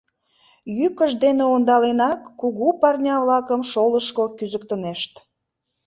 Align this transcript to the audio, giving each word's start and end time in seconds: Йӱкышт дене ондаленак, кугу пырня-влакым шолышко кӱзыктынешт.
Йӱкышт 0.77 1.17
дене 1.25 1.45
ондаленак, 1.53 2.19
кугу 2.39 2.67
пырня-влакым 2.81 3.61
шолышко 3.71 4.23
кӱзыктынешт. 4.37 5.13